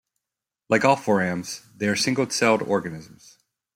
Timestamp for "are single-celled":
1.87-2.63